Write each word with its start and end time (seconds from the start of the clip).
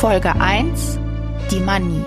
Folge 0.00 0.34
1 0.34 0.98
Die 1.50 1.60
Manie. 1.60 2.02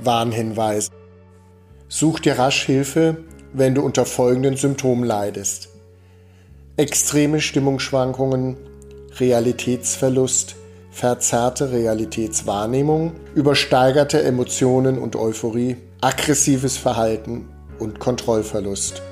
Warnhinweis. 0.00 0.90
Such 1.88 2.20
dir 2.20 2.38
rasch 2.38 2.64
Hilfe, 2.64 3.18
wenn 3.52 3.74
du 3.74 3.82
unter 3.82 4.06
folgenden 4.06 4.56
Symptomen 4.56 5.04
leidest. 5.04 5.68
Extreme 6.78 7.42
Stimmungsschwankungen, 7.42 8.56
Realitätsverlust, 9.18 10.56
verzerrte 10.90 11.70
Realitätswahrnehmung, 11.70 13.12
übersteigerte 13.34 14.22
Emotionen 14.22 14.96
und 14.96 15.16
Euphorie, 15.16 15.76
aggressives 16.00 16.78
Verhalten 16.78 17.50
und 17.78 18.00
Kontrollverlust. 18.00 19.02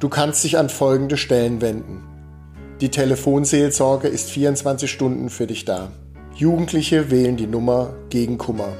Du 0.00 0.08
kannst 0.08 0.42
dich 0.44 0.56
an 0.56 0.70
folgende 0.70 1.18
Stellen 1.18 1.60
wenden. 1.60 2.02
Die 2.80 2.88
Telefonseelsorge 2.88 4.08
ist 4.08 4.30
24 4.30 4.90
Stunden 4.90 5.28
für 5.28 5.46
dich 5.46 5.66
da. 5.66 5.92
Jugendliche 6.34 7.10
wählen 7.10 7.36
die 7.36 7.46
Nummer 7.46 7.92
gegen 8.08 8.38
Kummer. 8.38 8.72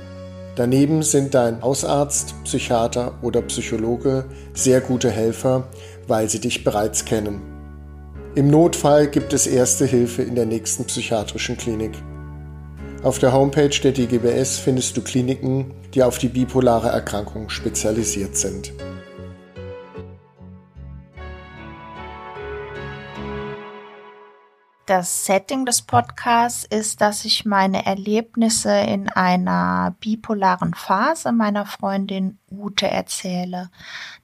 Daneben 0.57 1.03
sind 1.03 1.35
dein 1.35 1.61
Hausarzt, 1.61 2.35
Psychiater 2.45 3.19
oder 3.21 3.43
Psychologe 3.43 4.25
sehr 4.55 4.81
gute 4.81 5.11
Helfer, 5.11 5.69
weil 6.09 6.31
sie 6.31 6.41
dich 6.41 6.65
bereits 6.65 7.05
kennen. 7.05 7.43
Im 8.35 8.49
Notfall 8.49 9.07
gibt 9.07 9.35
es 9.35 9.47
erste 9.47 9.85
Hilfe 9.85 10.23
in 10.23 10.37
der 10.37 10.47
nächsten 10.47 10.87
psychiatrischen 10.87 11.59
Klinik. 11.59 11.93
Auf 13.03 13.19
der 13.19 13.35
Homepage 13.35 13.69
der 13.69 13.93
DGBS 13.93 14.57
findest 14.57 14.97
du 14.97 15.03
Kliniken, 15.03 15.75
die 15.93 16.03
auf 16.03 16.17
die 16.17 16.29
bipolare 16.29 16.89
Erkrankung 16.89 17.51
spezialisiert 17.51 18.37
sind. 18.37 18.73
Das 24.91 25.25
Setting 25.25 25.65
des 25.67 25.83
Podcasts 25.83 26.67
ist, 26.69 27.01
dass 27.01 27.25
ich 27.25 27.45
meine 27.45 27.87
Erlebnisse 27.87 28.73
in 28.73 29.09
einer 29.09 29.95
bipolaren 30.01 30.75
Phase 30.75 31.31
meiner 31.31 31.65
Freundin 31.65 32.41
Ute 32.51 32.89
erzähle. 32.89 33.71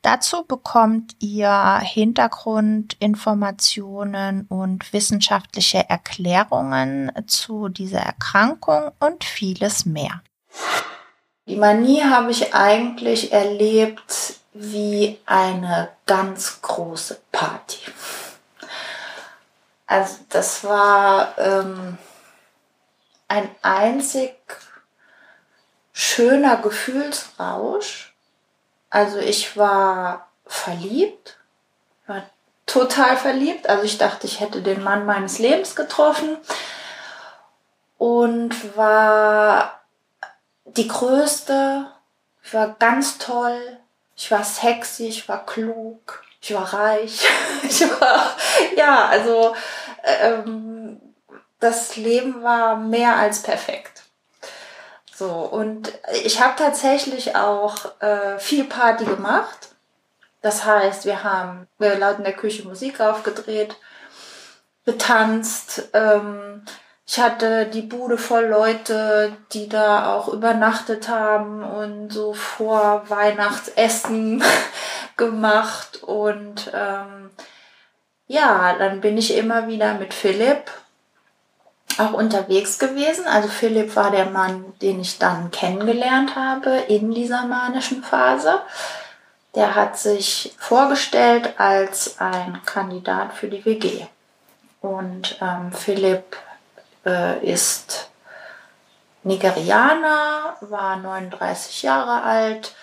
Dazu 0.03 0.43
bekommt 0.43 1.15
ihr 1.21 1.79
Hintergrundinformationen 1.79 4.47
und 4.49 4.93
wissenschaftliche 4.93 5.89
Erklärungen 5.89 7.13
zu 7.29 7.69
dieser 7.69 8.01
Erkrankung 8.01 8.91
und 8.99 9.23
vieles 9.23 9.87
mehr. 9.87 10.21
Die 11.47 11.55
Manie 11.55 12.03
habe 12.03 12.33
ich 12.33 12.57
eigentlich 12.57 13.33
erlebt 13.33 14.41
wie 14.53 15.21
eine 15.27 15.91
ganz 16.07 16.61
große 16.61 17.21
Party. 17.31 17.79
Also 19.87 20.17
das 20.29 20.65
war 20.65 21.39
ähm, 21.39 21.97
ein 23.29 23.49
einzig 23.63 24.35
schöner 25.93 26.57
Gefühlsrausch. 26.57 28.15
Also 28.91 29.19
ich 29.19 29.57
war 29.57 30.29
verliebt, 30.45 31.39
war 32.07 32.23
total 32.67 33.17
verliebt. 33.17 33.69
Also 33.69 33.85
ich 33.85 33.99
dachte, 33.99 34.27
ich 34.27 34.41
hätte 34.41 34.63
den 34.63 34.83
Mann 34.83 35.07
meines 35.07 35.39
Lebens 35.39 35.77
getroffen 35.77 36.37
und 37.97 38.77
war 38.77 39.81
die 40.65 40.89
größte. 40.89 41.91
Ich 42.43 42.55
war 42.55 42.75
ganz 42.79 43.19
toll. 43.19 43.79
Ich 44.17 44.31
war 44.31 44.43
sexy, 44.45 45.09
ich 45.09 45.29
war 45.29 45.45
klug 45.47 46.26
ich 46.47 46.55
war 46.55 46.73
reich, 46.73 47.27
ich 47.65 47.81
war, 48.01 48.37
ja, 48.77 49.07
also 49.07 49.57
ähm, 50.05 51.01
das 51.59 51.97
Leben 51.97 52.41
war 52.43 52.77
mehr 52.77 53.17
als 53.17 53.43
perfekt. 53.43 54.05
So, 55.13 55.29
und 55.29 55.93
ich 56.25 56.41
habe 56.41 56.55
tatsächlich 56.57 57.35
auch 57.35 58.01
äh, 58.01 58.39
viel 58.39 58.65
Party 58.65 59.07
gemacht. 59.07 59.71
Das 60.41 60.65
heißt, 60.65 61.05
wir 61.05 61.25
haben 61.25 61.67
wir 61.79 61.99
laut 61.99 62.19
in 62.19 62.25
der 62.25 62.35
Küche 62.35 62.69
Musik 62.69 63.01
aufgedreht, 63.01 63.75
getanzt. 64.85 65.89
Ähm, 65.95 66.65
ich 67.09 67.19
hatte 67.19 67.67
die 67.67 67.83
Bude 67.83 68.19
voll 68.19 68.45
Leute, 68.45 69.37
die 69.53 69.69
da 69.69 70.13
auch 70.13 70.29
übernachtet 70.29 71.09
haben 71.09 71.65
und 71.65 72.11
so 72.11 72.35
vor 72.35 73.03
Weihnachtsessen 73.09 74.45
gemacht 75.17 76.03
und 76.03 76.71
ähm, 76.75 77.31
ja, 78.27 78.75
dann 78.79 79.01
bin 79.01 79.17
ich 79.19 79.37
immer 79.37 79.69
wieder 79.69 79.95
mit 79.95 80.13
Philipp 80.13 80.71
auch 81.99 82.13
unterwegs 82.13 82.79
gewesen. 82.79 83.27
Also 83.27 83.49
Philipp 83.49 83.97
war 83.97 84.11
der 84.11 84.27
Mann, 84.27 84.75
den 84.83 85.01
ich 85.01 85.19
dann 85.19 85.51
kennengelernt 85.51 86.37
habe 86.37 86.71
in 86.89 87.13
dieser 87.13 87.47
manischen 87.47 88.03
Phase. 88.03 88.61
Der 89.55 89.75
hat 89.75 89.99
sich 89.99 90.55
vorgestellt 90.59 91.55
als 91.59 92.21
ein 92.21 92.61
Kandidat 92.67 93.33
für 93.33 93.49
die 93.49 93.65
WG. 93.65 94.07
Und 94.83 95.39
ähm, 95.41 95.73
Philipp 95.73 96.37
äh, 97.07 97.45
ist 97.45 98.11
Nigerianer, 99.23 100.57
war 100.61 100.97
39 100.97 101.83
Jahre 101.83 102.23
alt, 102.23 102.75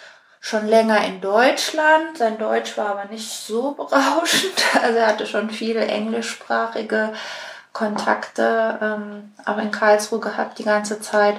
schon 0.44 0.68
länger 0.68 1.06
in 1.06 1.22
Deutschland. 1.22 2.18
Sein 2.18 2.38
Deutsch 2.38 2.78
war 2.78 2.88
aber 2.88 3.06
nicht 3.06 3.32
so 3.32 3.72
berauschend. 3.72 4.54
Also 4.84 5.00
er 5.00 5.08
hatte 5.08 5.26
schon 5.26 5.50
viele 5.50 5.86
englischsprachige 5.86 7.14
Kontakte, 7.72 8.78
ähm, 8.82 9.32
auch 9.46 9.58
in 9.58 9.72
Karlsruhe 9.72 10.20
gehabt 10.20 10.60
die 10.60 10.66
ganze 10.66 11.00
Zeit. 11.00 11.36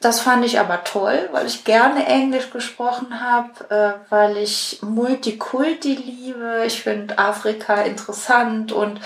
Das 0.00 0.20
fand 0.20 0.44
ich 0.44 0.58
aber 0.58 0.82
toll, 0.82 1.28
weil 1.30 1.46
ich 1.46 1.64
gerne 1.64 2.06
Englisch 2.06 2.50
gesprochen 2.50 3.20
habe, 3.20 3.70
äh, 3.70 4.10
weil 4.10 4.36
ich 4.38 4.80
Multikulti 4.82 5.94
liebe. 5.94 6.64
Ich 6.66 6.82
finde 6.82 7.18
Afrika 7.18 7.82
interessant 7.82 8.72
und 8.72 9.00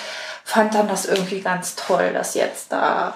fand 0.45 0.75
dann 0.75 0.89
das 0.89 1.05
irgendwie 1.05 1.41
ganz 1.41 1.77
toll, 1.77 2.13
dass 2.15 2.35
jetzt 2.35 2.73
da 2.73 3.15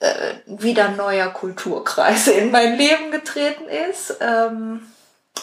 äh, 0.00 0.34
wieder 0.46 0.88
neuer 0.88 1.28
Kulturkreis 1.28 2.26
in 2.26 2.50
mein 2.50 2.76
Leben 2.76 3.10
getreten 3.10 3.68
ist. 3.88 4.16
Ähm, 4.20 4.91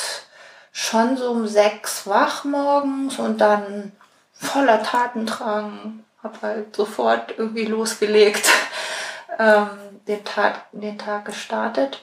schon 0.72 1.16
so 1.16 1.30
um 1.30 1.46
sechs 1.46 2.06
wach 2.06 2.44
morgens 2.44 3.18
und 3.18 3.38
dann 3.38 3.92
voller 4.32 4.82
Tatendrang, 4.82 6.04
habe 6.22 6.38
halt 6.42 6.76
sofort 6.76 7.34
irgendwie 7.36 7.66
losgelegt, 7.66 8.48
ähm, 9.38 9.68
den, 10.06 10.24
Tag, 10.24 10.64
den 10.72 10.98
Tag 10.98 11.26
gestartet. 11.26 12.02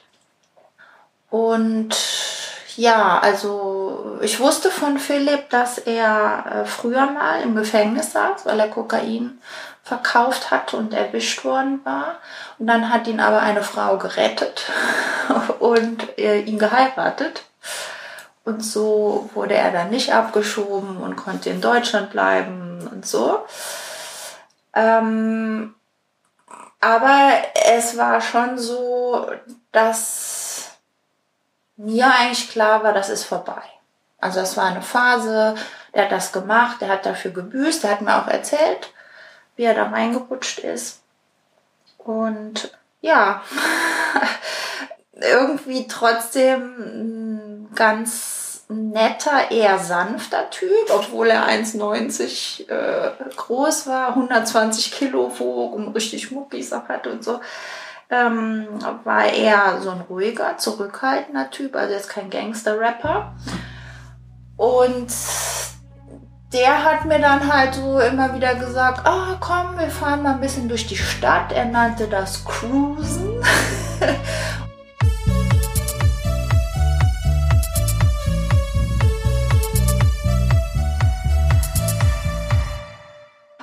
Und 1.30 1.96
ja, 2.76 3.18
also 3.18 3.77
ich 4.20 4.40
wusste 4.40 4.70
von 4.70 4.98
Philipp, 4.98 5.50
dass 5.50 5.78
er 5.78 6.44
äh, 6.46 6.64
früher 6.64 7.06
mal 7.06 7.42
im 7.42 7.54
Gefängnis 7.54 8.12
saß, 8.12 8.46
weil 8.46 8.60
er 8.60 8.68
Kokain 8.68 9.40
verkauft 9.82 10.50
hat 10.50 10.74
und 10.74 10.92
erwischt 10.92 11.44
worden 11.44 11.80
war. 11.84 12.16
Und 12.58 12.66
dann 12.66 12.92
hat 12.92 13.06
ihn 13.06 13.20
aber 13.20 13.40
eine 13.40 13.62
Frau 13.62 13.96
gerettet 13.98 14.70
und 15.58 16.18
äh, 16.18 16.40
ihn 16.40 16.58
geheiratet. 16.58 17.44
Und 18.44 18.64
so 18.64 19.28
wurde 19.34 19.54
er 19.54 19.72
dann 19.72 19.90
nicht 19.90 20.12
abgeschoben 20.12 20.96
und 20.98 21.16
konnte 21.16 21.50
in 21.50 21.60
Deutschland 21.60 22.10
bleiben 22.10 22.88
und 22.90 23.06
so. 23.06 23.40
Ähm, 24.74 25.74
aber 26.80 27.32
es 27.66 27.96
war 27.98 28.20
schon 28.20 28.58
so, 28.58 29.30
dass 29.72 30.70
mir 31.76 32.06
eigentlich 32.06 32.50
klar 32.50 32.82
war, 32.82 32.92
das 32.92 33.08
ist 33.08 33.24
vorbei. 33.24 33.62
Also 34.20 34.40
es 34.40 34.56
war 34.56 34.66
eine 34.66 34.82
Phase, 34.82 35.54
der 35.94 36.04
hat 36.04 36.12
das 36.12 36.32
gemacht, 36.32 36.80
der 36.80 36.88
hat 36.88 37.06
dafür 37.06 37.30
gebüßt, 37.30 37.84
der 37.84 37.92
hat 37.92 38.00
mir 38.00 38.16
auch 38.16 38.26
erzählt, 38.26 38.92
wie 39.56 39.64
er 39.64 39.74
da 39.74 39.84
reingerutscht 39.84 40.60
ist. 40.60 41.00
Und 41.98 42.76
ja, 43.00 43.42
irgendwie 45.12 45.86
trotzdem 45.86 47.68
ganz 47.74 48.64
netter, 48.68 49.50
eher 49.50 49.78
sanfter 49.78 50.50
Typ, 50.50 50.90
obwohl 50.90 51.28
er 51.28 51.48
1,90 51.48 52.68
äh, 52.68 53.12
groß 53.36 53.86
war, 53.86 54.08
120 54.10 54.92
Kilo 54.92 55.32
wog 55.38 55.74
und 55.74 55.94
richtig 55.94 56.30
Muckis 56.30 56.72
auch 56.72 56.88
hatte 56.88 57.10
und 57.10 57.24
so. 57.24 57.40
Ähm, 58.10 58.66
war 59.04 59.26
er 59.26 59.80
so 59.82 59.90
ein 59.90 60.00
ruhiger, 60.00 60.56
zurückhaltender 60.56 61.50
Typ, 61.50 61.76
also 61.76 61.92
jetzt 61.92 62.08
kein 62.08 62.30
Gangster-Rapper. 62.30 63.34
Und 64.58 65.14
der 66.52 66.84
hat 66.84 67.04
mir 67.04 67.20
dann 67.20 67.50
halt 67.52 67.76
so 67.76 68.00
immer 68.00 68.34
wieder 68.34 68.56
gesagt, 68.56 69.06
ah, 69.06 69.32
oh, 69.32 69.36
komm, 69.38 69.78
wir 69.78 69.88
fahren 69.88 70.24
mal 70.24 70.34
ein 70.34 70.40
bisschen 70.40 70.68
durch 70.68 70.88
die 70.88 70.96
Stadt. 70.96 71.52
Er 71.52 71.66
nannte 71.66 72.08
das 72.08 72.44
Cruisen. 72.44 73.40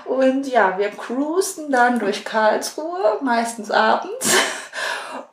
Und 0.05 0.47
ja, 0.47 0.77
wir 0.77 0.91
cruisen 0.91 1.71
dann 1.71 1.99
durch 1.99 2.23
Karlsruhe, 2.23 3.19
meistens 3.21 3.69
abends, 3.69 4.33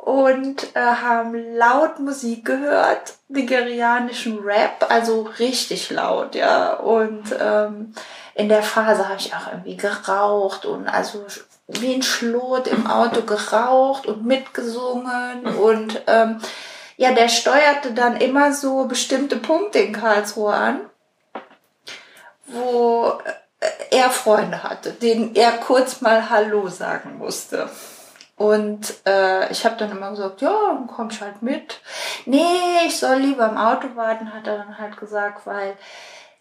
und 0.03 0.75
äh, 0.75 0.81
haben 0.81 1.57
laut 1.57 2.01
Musik 2.01 2.45
gehört, 2.45 3.15
nigerianischen 3.29 4.41
Rap, 4.41 4.87
also 4.89 5.29
richtig 5.39 5.91
laut, 5.91 6.35
ja. 6.35 6.75
Und 6.75 7.23
ähm, 7.41 7.95
in 8.35 8.49
der 8.49 8.65
Phase 8.65 9.09
habe 9.09 9.21
ich 9.21 9.33
auch 9.33 9.47
irgendwie 9.53 9.77
geraucht 9.77 10.67
und 10.67 10.89
also 10.89 11.25
wie 11.69 11.95
ein 11.95 12.03
Schlot 12.03 12.67
im 12.67 12.89
Auto 12.89 13.23
geraucht 13.23 14.07
und 14.07 14.27
mitgesungen 14.27 15.47
und 15.47 16.03
ähm, 16.09 16.41
ja, 16.97 17.13
der 17.13 17.29
steuerte 17.29 17.93
dann 17.93 18.17
immer 18.17 18.53
so 18.53 18.87
bestimmte 18.87 19.37
Punkte 19.37 19.79
in 19.79 19.93
Karlsruhe 19.93 20.53
an, 20.53 20.81
wo 22.49 23.13
er 23.93 24.11
Freunde 24.11 24.65
hatte, 24.65 24.91
denen 24.91 25.37
er 25.37 25.53
kurz 25.53 26.01
mal 26.01 26.29
Hallo 26.29 26.67
sagen 26.67 27.19
musste. 27.19 27.71
Und 28.43 28.95
äh, 29.07 29.53
ich 29.53 29.65
habe 29.65 29.77
dann 29.77 29.93
immer 29.93 30.11
gesagt, 30.11 30.41
ja, 30.41 30.53
dann 30.67 30.89
komm 30.89 31.11
ich 31.11 31.21
halt 31.21 31.43
mit. 31.43 31.81
Nee, 32.27 32.87
ich 32.89 32.99
soll 32.99 33.19
lieber 33.19 33.49
im 33.49 33.57
Auto 33.57 33.95
warten, 33.95 34.35
hat 34.35 34.49
er 34.49 34.57
dann 34.57 34.79
halt 34.79 34.97
gesagt, 34.97 35.47
weil 35.47 35.77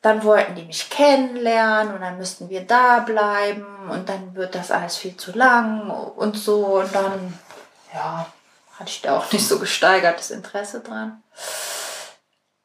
dann 0.01 0.23
wollten 0.23 0.55
die 0.55 0.63
mich 0.63 0.89
kennenlernen 0.89 1.93
und 1.93 2.01
dann 2.01 2.17
müssten 2.17 2.49
wir 2.49 2.65
da 2.65 3.01
bleiben 3.01 3.91
und 3.91 4.09
dann 4.09 4.33
wird 4.33 4.55
das 4.55 4.71
alles 4.71 4.97
viel 4.97 5.15
zu 5.15 5.31
lang 5.37 5.91
und 5.91 6.35
so. 6.35 6.79
Und 6.79 6.95
dann, 6.95 7.37
ja, 7.93 8.25
hatte 8.79 8.89
ich 8.89 9.03
da 9.03 9.19
auch 9.19 9.31
nicht 9.31 9.47
so 9.47 9.59
gesteigertes 9.59 10.31
Interesse 10.31 10.79
dran. 10.79 11.21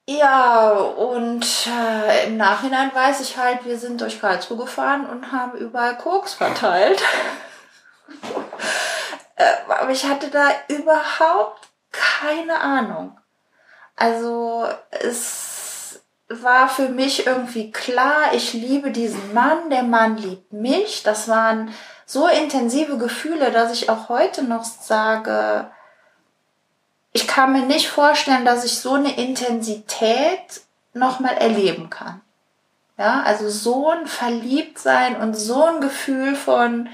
Ja, 0.08 0.70
und 0.70 1.44
äh, 1.66 2.28
im 2.28 2.38
Nachhinein 2.38 2.90
weiß 2.94 3.20
ich 3.20 3.36
halt, 3.36 3.66
wir 3.66 3.78
sind 3.78 4.00
durch 4.00 4.18
Karlsruhe 4.18 4.56
gefahren 4.56 5.04
und 5.04 5.30
haben 5.30 5.58
überall 5.58 5.98
Koks 5.98 6.32
verteilt. 6.32 7.02
Äh, 9.36 9.44
aber 9.68 9.90
ich 9.90 10.04
hatte 10.04 10.28
da 10.28 10.48
überhaupt 10.68 11.68
keine 11.92 12.60
Ahnung. 12.60 13.18
Also 13.94 14.66
es 14.90 16.00
war 16.28 16.68
für 16.68 16.88
mich 16.88 17.26
irgendwie 17.26 17.70
klar, 17.70 18.34
ich 18.34 18.52
liebe 18.52 18.90
diesen 18.90 19.32
Mann, 19.32 19.70
der 19.70 19.84
Mann 19.84 20.16
liebt 20.16 20.52
mich. 20.52 21.02
Das 21.02 21.28
waren 21.28 21.72
so 22.04 22.26
intensive 22.26 22.98
Gefühle, 22.98 23.50
dass 23.50 23.72
ich 23.72 23.88
auch 23.88 24.08
heute 24.08 24.42
noch 24.42 24.64
sage, 24.64 25.70
ich 27.12 27.26
kann 27.26 27.52
mir 27.52 27.62
nicht 27.62 27.88
vorstellen, 27.88 28.44
dass 28.44 28.64
ich 28.64 28.78
so 28.78 28.94
eine 28.94 29.16
Intensität 29.16 30.60
nochmal 30.92 31.36
erleben 31.36 31.88
kann. 31.88 32.20
Ja, 32.98 33.22
also 33.22 33.48
so 33.48 33.90
ein 33.90 34.06
Verliebtsein 34.06 35.16
und 35.16 35.34
so 35.34 35.64
ein 35.64 35.80
Gefühl 35.80 36.34
von, 36.34 36.88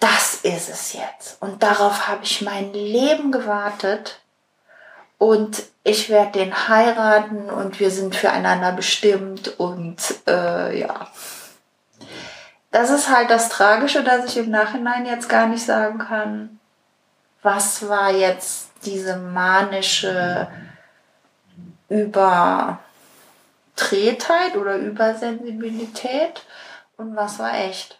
das 0.00 0.36
ist 0.36 0.68
es 0.68 0.92
jetzt. 0.94 1.40
Und 1.40 1.62
darauf 1.62 2.08
habe 2.08 2.24
ich 2.24 2.42
mein 2.42 2.72
Leben 2.72 3.30
gewartet. 3.30 4.20
Und 5.18 5.62
ich 5.84 6.08
werde 6.08 6.38
den 6.38 6.68
heiraten 6.68 7.50
und 7.50 7.78
wir 7.78 7.90
sind 7.90 8.16
füreinander 8.16 8.72
bestimmt. 8.72 9.60
Und 9.60 9.98
äh, 10.26 10.78
ja, 10.78 11.08
das 12.70 12.90
ist 12.90 13.10
halt 13.10 13.30
das 13.30 13.50
Tragische, 13.50 14.02
dass 14.02 14.24
ich 14.24 14.38
im 14.38 14.50
Nachhinein 14.50 15.04
jetzt 15.04 15.28
gar 15.28 15.46
nicht 15.46 15.64
sagen 15.64 15.98
kann, 15.98 16.58
was 17.42 17.88
war 17.88 18.10
jetzt 18.10 18.70
diese 18.84 19.16
manische 19.16 20.48
Übertretheit 21.90 22.78
oder 24.56 24.76
Übersensibilität 24.76 26.44
und 26.96 27.14
was 27.16 27.38
war 27.38 27.54
echt. 27.54 27.99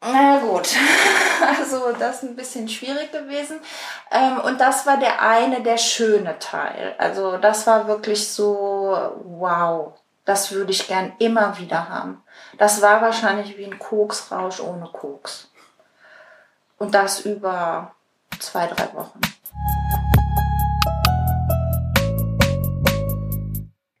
Na 0.00 0.38
gut, 0.38 0.68
also 1.58 1.92
das 1.92 2.16
ist 2.16 2.22
ein 2.24 2.36
bisschen 2.36 2.68
schwierig 2.68 3.10
gewesen. 3.12 3.60
Ähm, 4.10 4.40
und 4.40 4.60
das 4.60 4.86
war 4.86 4.98
der 4.98 5.22
eine, 5.22 5.62
der 5.62 5.78
schöne 5.78 6.38
Teil. 6.38 6.94
Also 6.98 7.38
das 7.38 7.66
war 7.66 7.88
wirklich 7.88 8.28
so, 8.28 8.96
wow, 9.24 9.94
das 10.24 10.52
würde 10.52 10.72
ich 10.72 10.86
gern 10.86 11.12
immer 11.18 11.58
wieder 11.58 11.88
haben. 11.88 12.22
Das 12.58 12.82
war 12.82 13.00
wahrscheinlich 13.00 13.56
wie 13.56 13.64
ein 13.64 13.78
Koksrausch 13.78 14.60
ohne 14.60 14.86
Koks. 14.86 15.50
Und 16.78 16.94
das 16.94 17.20
über 17.20 17.94
zwei, 18.38 18.66
drei 18.66 18.92
Wochen. 18.92 19.20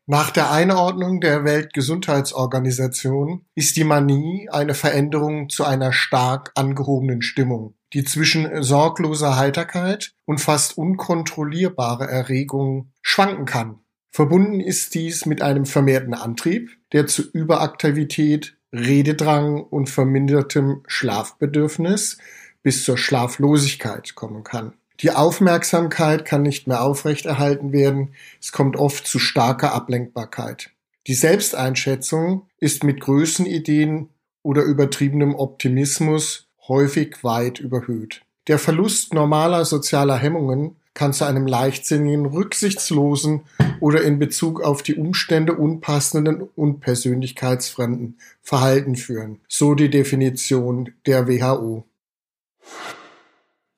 Nach 0.08 0.30
der 0.30 0.52
Einordnung 0.52 1.20
der 1.20 1.42
Weltgesundheitsorganisation 1.42 3.44
ist 3.56 3.74
die 3.74 3.82
Manie 3.82 4.48
eine 4.48 4.74
Veränderung 4.74 5.48
zu 5.48 5.64
einer 5.64 5.92
stark 5.92 6.52
angehobenen 6.54 7.22
Stimmung, 7.22 7.74
die 7.92 8.04
zwischen 8.04 8.62
sorgloser 8.62 9.36
Heiterkeit 9.36 10.12
und 10.24 10.40
fast 10.40 10.78
unkontrollierbarer 10.78 12.08
Erregung 12.08 12.92
schwanken 13.02 13.46
kann. 13.46 13.80
Verbunden 14.12 14.60
ist 14.60 14.94
dies 14.94 15.26
mit 15.26 15.42
einem 15.42 15.66
vermehrten 15.66 16.14
Antrieb, 16.14 16.70
der 16.92 17.08
zu 17.08 17.28
Überaktivität, 17.28 18.56
Rededrang 18.72 19.60
und 19.60 19.90
vermindertem 19.90 20.84
Schlafbedürfnis 20.86 22.18
bis 22.62 22.84
zur 22.84 22.96
Schlaflosigkeit 22.96 24.14
kommen 24.14 24.44
kann. 24.44 24.74
Die 25.00 25.10
Aufmerksamkeit 25.10 26.24
kann 26.24 26.42
nicht 26.42 26.66
mehr 26.66 26.82
aufrechterhalten 26.82 27.72
werden, 27.72 28.14
es 28.40 28.52
kommt 28.52 28.76
oft 28.76 29.06
zu 29.06 29.18
starker 29.18 29.72
Ablenkbarkeit. 29.74 30.70
Die 31.06 31.14
Selbsteinschätzung 31.14 32.48
ist 32.58 32.82
mit 32.82 33.00
Größenideen 33.00 34.08
oder 34.42 34.62
übertriebenem 34.62 35.34
Optimismus 35.34 36.48
häufig 36.68 37.22
weit 37.22 37.60
überhöht. 37.60 38.22
Der 38.48 38.58
Verlust 38.58 39.12
normaler 39.12 39.64
sozialer 39.64 40.16
Hemmungen 40.16 40.76
kann 40.94 41.12
zu 41.12 41.24
einem 41.24 41.46
leichtsinnigen, 41.46 42.26
rücksichtslosen 42.26 43.42
oder 43.80 44.02
in 44.02 44.18
Bezug 44.18 44.62
auf 44.62 44.82
die 44.82 44.94
Umstände 44.94 45.54
unpassenden 45.54 46.48
und 46.56 46.80
persönlichkeitsfremden 46.80 48.18
Verhalten 48.40 48.96
führen. 48.96 49.40
So 49.46 49.74
die 49.74 49.90
Definition 49.90 50.94
der 51.04 51.28
WHO. 51.28 51.84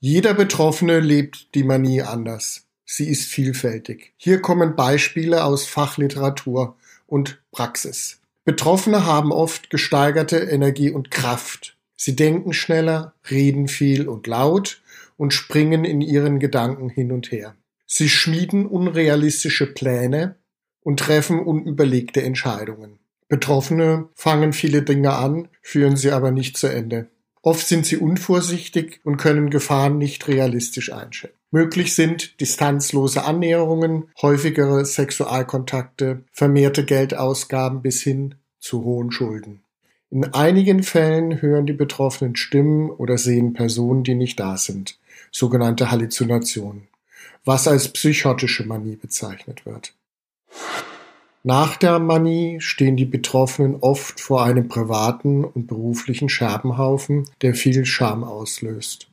Jeder 0.01 0.33
Betroffene 0.33 1.01
lebt 1.01 1.57
die 1.57 1.65
Manie 1.65 2.03
anders. 2.03 2.67
Sie 2.85 3.09
ist 3.09 3.25
vielfältig. 3.25 4.13
Hier 4.17 4.41
kommen 4.41 4.77
Beispiele 4.77 5.43
aus 5.43 5.67
Fachliteratur 5.67 6.77
und 7.09 7.43
Praxis. 7.51 8.21
Betroffene 8.45 9.05
haben 9.07 9.33
oft 9.33 9.71
gesteigerte 9.71 10.37
Energie 10.39 10.93
und 10.93 11.11
Kraft. 11.11 11.77
Sie 11.97 12.15
denken 12.15 12.53
schneller, 12.53 13.15
reden 13.29 13.67
viel 13.67 14.09
und 14.09 14.29
laut 14.29 14.81
und 15.17 15.35
springen 15.35 15.85
in 15.85 16.01
ihren 16.01 16.39
Gedanken 16.39 16.91
hin 16.91 17.11
und 17.11 17.33
her. 17.33 17.57
Sie 17.85 18.09
schmieden 18.09 18.67
unrealistische 18.67 19.67
Pläne 19.67 20.37
und 20.81 21.01
treffen 21.01 21.41
unüberlegte 21.41 22.23
Entscheidungen. 22.23 23.01
Betroffene 23.27 24.09
fangen 24.15 24.53
viele 24.53 24.83
Dinge 24.83 25.15
an, 25.15 25.49
führen 25.61 25.97
sie 25.97 26.13
aber 26.13 26.31
nicht 26.31 26.57
zu 26.57 26.69
Ende. 26.69 27.09
Oft 27.43 27.67
sind 27.67 27.87
sie 27.87 27.97
unvorsichtig 27.97 29.01
und 29.05 29.17
können 29.17 29.51
Gefahren 29.51 29.99
nicht 29.99 30.29
realistisch 30.29 30.93
einschätzen. 30.93 31.37
Möglich 31.51 31.95
sind 31.95 32.41
distanzlose 32.41 33.25
Annäherungen, 33.25 34.09
häufigere 34.21 34.85
Sexualkontakte, 34.85 36.25
vermehrte 36.31 36.85
Geldausgaben 36.85 37.81
bis 37.81 38.03
hin 38.03 38.35
zu 38.59 38.85
hohen 38.85 39.11
Schulden. 39.11 39.63
In 40.11 40.25
einigen 40.35 40.83
Fällen 40.83 41.41
hören 41.41 41.67
die 41.67 41.73
Betroffenen 41.73 42.37
Stimmen 42.37 42.91
oder 42.91 43.19
sehen 43.19 43.53
Personen, 43.53 44.05
die 44.05 44.15
nicht 44.15 44.41
da 44.41 44.57
sind, 44.57 44.99
sogenannte 45.31 45.91
Halluzinationen, 45.91 46.89
was 47.45 47.69
als 47.69 47.89
psychotische 47.89 48.65
Manie 48.65 48.97
bezeichnet 48.97 49.65
wird. 49.65 49.95
Nach 51.45 51.77
der 51.77 51.99
Manie 51.99 52.61
stehen 52.61 52.97
die 52.97 53.05
Betroffenen 53.05 53.77
oft 53.77 54.21
vor 54.21 54.45
einem 54.45 54.69
privaten 54.69 55.45
und 55.45 55.67
beruflichen 55.67 56.29
Scherbenhaufen, 56.29 57.29
der 57.43 57.55
viel 57.55 57.85
Scham 57.85 58.25
auslöst. 58.25 59.09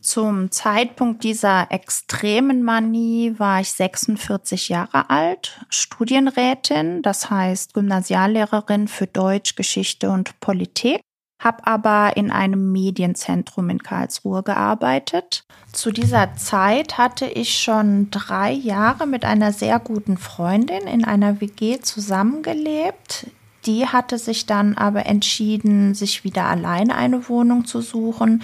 Zum 0.00 0.50
Zeitpunkt 0.52 1.24
dieser 1.24 1.70
extremen 1.70 2.62
Manie 2.62 3.34
war 3.38 3.60
ich 3.60 3.72
46 3.72 4.68
Jahre 4.68 5.10
alt, 5.10 5.64
Studienrätin, 5.70 7.02
das 7.02 7.30
heißt 7.30 7.74
Gymnasiallehrerin 7.74 8.88
für 8.88 9.06
Deutsch, 9.06 9.56
Geschichte 9.56 10.10
und 10.10 10.38
Politik 10.40 11.00
habe 11.40 11.66
aber 11.66 12.16
in 12.16 12.30
einem 12.30 12.72
Medienzentrum 12.72 13.70
in 13.70 13.82
Karlsruhe 13.82 14.42
gearbeitet. 14.42 15.44
Zu 15.72 15.92
dieser 15.92 16.34
Zeit 16.34 16.98
hatte 16.98 17.26
ich 17.26 17.60
schon 17.60 18.10
drei 18.10 18.50
Jahre 18.50 19.06
mit 19.06 19.24
einer 19.24 19.52
sehr 19.52 19.78
guten 19.78 20.16
Freundin 20.16 20.86
in 20.88 21.04
einer 21.04 21.40
WG 21.40 21.78
zusammengelebt. 21.80 23.28
Die 23.66 23.86
hatte 23.86 24.18
sich 24.18 24.46
dann 24.46 24.76
aber 24.76 25.06
entschieden, 25.06 25.94
sich 25.94 26.24
wieder 26.24 26.44
alleine 26.46 26.96
eine 26.96 27.28
Wohnung 27.28 27.66
zu 27.66 27.82
suchen 27.82 28.42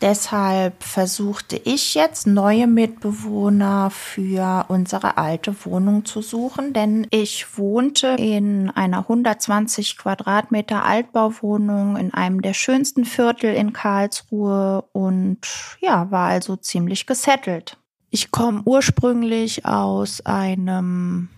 Deshalb 0.00 0.82
versuchte 0.82 1.60
ich 1.62 1.94
jetzt 1.94 2.26
neue 2.26 2.66
Mitbewohner 2.66 3.90
für 3.90 4.64
unsere 4.68 5.18
alte 5.18 5.54
Wohnung 5.66 6.06
zu 6.06 6.22
suchen, 6.22 6.72
denn 6.72 7.06
ich 7.10 7.58
wohnte 7.58 8.16
in 8.18 8.70
einer 8.70 9.00
120 9.00 9.98
Quadratmeter 9.98 10.86
Altbauwohnung 10.86 11.96
in 11.96 12.14
einem 12.14 12.40
der 12.40 12.54
schönsten 12.54 13.04
Viertel 13.04 13.54
in 13.54 13.74
Karlsruhe 13.74 14.84
und 14.92 15.40
ja, 15.80 16.10
war 16.10 16.28
also 16.28 16.56
ziemlich 16.56 17.04
gesettelt. 17.04 17.76
Ich 18.08 18.30
komme 18.30 18.62
ursprünglich 18.64 19.66
aus 19.66 20.24
einem 20.24 21.28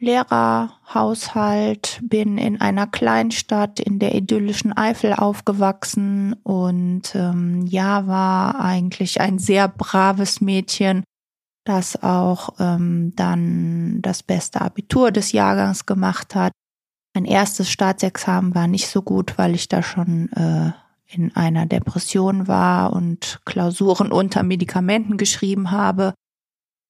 Lehrerhaushalt, 0.00 2.00
bin 2.02 2.38
in 2.38 2.60
einer 2.60 2.86
Kleinstadt 2.86 3.80
in 3.80 3.98
der 3.98 4.14
idyllischen 4.14 4.76
Eifel 4.76 5.12
aufgewachsen 5.12 6.34
und 6.44 7.14
ähm, 7.14 7.66
ja, 7.66 8.06
war 8.06 8.60
eigentlich 8.60 9.20
ein 9.20 9.38
sehr 9.38 9.68
braves 9.68 10.40
Mädchen, 10.40 11.02
das 11.64 12.02
auch 12.02 12.54
ähm, 12.60 13.12
dann 13.16 14.00
das 14.00 14.22
beste 14.22 14.60
Abitur 14.60 15.10
des 15.10 15.32
Jahrgangs 15.32 15.84
gemacht 15.84 16.34
hat. 16.34 16.52
Mein 17.14 17.24
erstes 17.24 17.70
Staatsexamen 17.70 18.54
war 18.54 18.68
nicht 18.68 18.88
so 18.88 19.02
gut, 19.02 19.36
weil 19.36 19.54
ich 19.54 19.68
da 19.68 19.82
schon 19.82 20.30
äh, 20.32 20.70
in 21.10 21.34
einer 21.34 21.66
Depression 21.66 22.46
war 22.46 22.92
und 22.92 23.40
Klausuren 23.44 24.12
unter 24.12 24.42
Medikamenten 24.42 25.16
geschrieben 25.16 25.70
habe. 25.70 26.14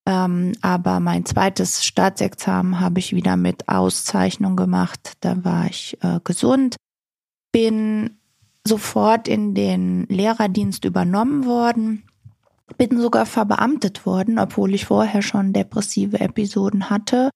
Ähm, 0.08 0.54
aber 0.62 1.00
mein 1.00 1.26
zweites 1.26 1.84
Staatsexamen 1.84 2.80
habe 2.80 2.98
ich 2.98 3.14
wieder 3.14 3.36
mit 3.36 3.68
Auszeichnung 3.68 4.56
gemacht. 4.56 5.12
Da 5.20 5.44
war 5.44 5.66
ich 5.66 5.98
äh, 6.00 6.18
gesund, 6.24 6.76
bin 7.52 8.18
sofort 8.66 9.28
in 9.28 9.54
den 9.54 10.06
Lehrerdienst 10.06 10.86
übernommen 10.86 11.44
worden, 11.44 12.04
bin 12.78 12.98
sogar 12.98 13.26
verbeamtet 13.26 14.06
worden, 14.06 14.38
obwohl 14.38 14.74
ich 14.74 14.86
vorher 14.86 15.20
schon 15.20 15.52
depressive 15.52 16.20
Episoden 16.20 16.88
hatte. 16.88 17.28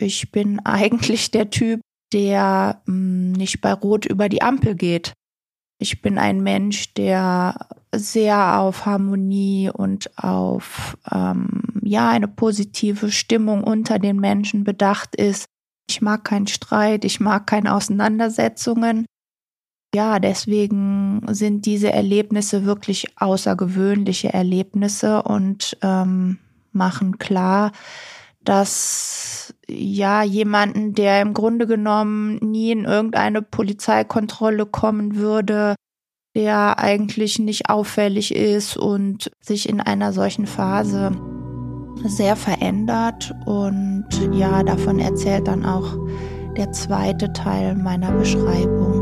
Ich 0.00 0.32
bin 0.32 0.58
eigentlich 0.64 1.30
der 1.30 1.50
Typ, 1.50 1.82
der 2.14 2.80
mh, 2.86 2.94
hm, 2.94 3.32
nicht 3.32 3.60
bei 3.60 3.74
Rot 3.74 4.06
über 4.06 4.30
die 4.30 4.40
Ampel 4.40 4.74
geht. 4.74 5.12
Ich 5.82 6.02
bin 6.02 6.18
ein 6.18 6.42
Mensch, 6.42 6.92
der 6.92 7.66
sehr 7.94 8.60
auf 8.60 8.84
Harmonie 8.84 9.70
und 9.72 10.16
auf 10.18 10.98
ähm, 11.10 11.62
ja 11.82 12.10
eine 12.10 12.28
positive 12.28 13.10
Stimmung 13.10 13.64
unter 13.64 13.98
den 13.98 14.18
Menschen 14.20 14.62
bedacht 14.62 15.16
ist. 15.16 15.46
Ich 15.88 16.02
mag 16.02 16.22
keinen 16.24 16.46
Streit, 16.46 17.06
ich 17.06 17.18
mag 17.18 17.46
keine 17.46 17.74
Auseinandersetzungen. 17.74 19.06
Ja, 19.94 20.20
deswegen 20.20 21.22
sind 21.30 21.64
diese 21.64 21.90
Erlebnisse 21.90 22.66
wirklich 22.66 23.18
außergewöhnliche 23.18 24.34
Erlebnisse 24.34 25.22
und 25.22 25.78
ähm, 25.80 26.38
machen 26.72 27.16
klar, 27.18 27.72
dass 28.44 29.54
ja 29.70 30.22
jemanden, 30.22 30.94
der 30.94 31.22
im 31.22 31.34
Grunde 31.34 31.66
genommen 31.66 32.36
nie 32.36 32.72
in 32.72 32.84
irgendeine 32.84 33.42
Polizeikontrolle 33.42 34.66
kommen 34.66 35.16
würde, 35.16 35.74
der 36.34 36.78
eigentlich 36.78 37.38
nicht 37.38 37.68
auffällig 37.68 38.34
ist 38.34 38.76
und 38.76 39.30
sich 39.40 39.68
in 39.68 39.80
einer 39.80 40.12
solchen 40.12 40.46
Phase 40.46 41.12
sehr 42.04 42.36
verändert. 42.36 43.34
Und 43.46 44.06
ja, 44.32 44.62
davon 44.62 44.98
erzählt 44.98 45.48
dann 45.48 45.64
auch 45.64 45.96
der 46.56 46.72
zweite 46.72 47.32
Teil 47.32 47.74
meiner 47.74 48.12
Beschreibung. 48.12 48.99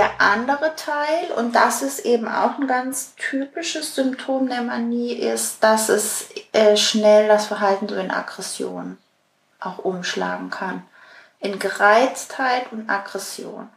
Der 0.00 0.18
andere 0.18 0.74
Teil, 0.76 1.30
und 1.36 1.54
das 1.54 1.82
ist 1.82 2.06
eben 2.06 2.26
auch 2.26 2.58
ein 2.58 2.66
ganz 2.66 3.12
typisches 3.16 3.94
Symptom 3.94 4.48
der 4.48 4.62
Manie, 4.62 5.12
ist, 5.12 5.62
dass 5.62 5.90
es 5.90 6.30
äh, 6.52 6.78
schnell 6.78 7.28
das 7.28 7.44
Verhalten 7.44 7.86
so 7.86 7.96
in 7.96 8.10
Aggression 8.10 8.96
auch 9.60 9.76
umschlagen 9.76 10.48
kann. 10.48 10.84
in 11.38 11.58
Gereiztheit 11.58 12.72
und 12.72 12.88
Aggression. 12.88 13.68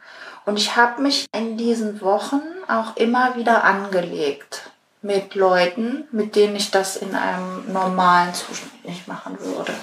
Und 0.45 0.57
ich 0.57 0.77
habe 0.77 1.01
mich 1.01 1.25
in 1.35 1.57
diesen 1.57 1.99
Wochen 1.99 2.41
auch 2.69 2.95
immer 2.95 3.35
wieder 3.35 3.65
angelegt 3.65 4.69
mit 5.01 5.35
Leuten, 5.35 6.07
mit 6.13 6.37
denen 6.37 6.55
ich 6.55 6.71
das 6.71 6.95
in 6.95 7.15
einem 7.15 7.69
normalen 7.73 8.33
Zustand 8.33 8.85
nicht 8.85 9.09
machen 9.09 9.37
würde. 9.41 9.73